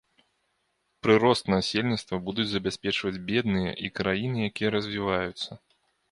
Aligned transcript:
Прырост 1.07 1.43
насельніцтва 1.55 2.15
будуць 2.29 2.45
забяспечваць 2.53 3.21
бедныя 3.29 3.71
і 3.89 3.91
краіны, 4.01 4.37
якія 4.49 4.69
развіваюцца. 4.77 5.51